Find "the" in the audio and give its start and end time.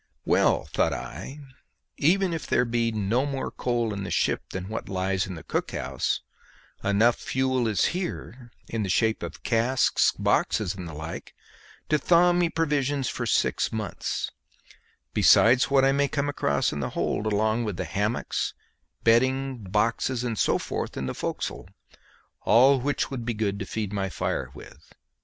4.03-4.09, 5.35-5.43, 8.81-8.89, 10.87-10.95, 16.79-16.89, 17.77-17.85, 21.05-21.13